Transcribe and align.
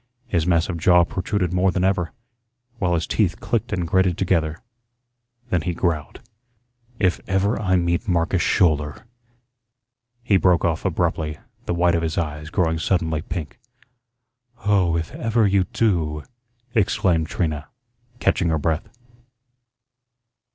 His 0.25 0.47
massive 0.47 0.79
jaw 0.79 1.03
protruded 1.03 1.53
more 1.53 1.69
than 1.71 1.83
ever, 1.83 2.11
while 2.79 2.95
his 2.95 3.05
teeth 3.05 3.39
clicked 3.39 3.71
and 3.71 3.87
grated 3.87 4.17
together; 4.17 4.57
then 5.51 5.61
he 5.61 5.75
growled: 5.75 6.21
"If 6.97 7.21
ever 7.27 7.61
I 7.61 7.75
meet 7.75 8.07
Marcus 8.07 8.41
Schouler" 8.41 9.05
he 10.23 10.37
broke 10.37 10.65
off 10.65 10.85
abruptly, 10.85 11.37
the 11.67 11.75
white 11.75 11.93
of 11.93 12.01
his 12.01 12.17
eyes 12.17 12.49
growing 12.49 12.79
suddenly 12.79 13.21
pink. 13.21 13.59
"Oh, 14.65 14.97
if 14.97 15.13
ever 15.13 15.45
you 15.45 15.65
DO," 15.65 16.23
exclaimed 16.73 17.27
Trina, 17.27 17.67
catching 18.19 18.49
her 18.49 18.57
breath. 18.57 18.89